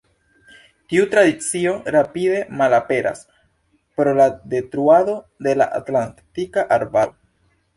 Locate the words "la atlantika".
5.63-6.67